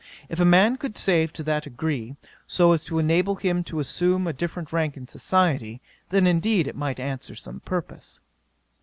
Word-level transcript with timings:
If 0.29 0.39
a 0.39 0.45
man 0.45 0.77
could 0.77 0.97
save 0.97 1.31
to 1.33 1.43
that 1.43 1.65
degree, 1.65 2.15
so 2.47 2.71
as 2.71 2.83
to 2.85 2.97
enable 2.97 3.35
him 3.35 3.63
to 3.65 3.79
assume 3.79 4.25
a 4.25 4.33
different 4.33 4.73
rank 4.73 4.97
in 4.97 5.07
society, 5.07 5.79
then 6.09 6.25
indeed, 6.25 6.65
it 6.67 6.75
might 6.75 6.99
answer 6.99 7.35
some 7.35 7.59
purpose. 7.59 8.19